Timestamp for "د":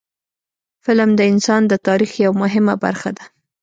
1.15-1.21, 1.67-1.73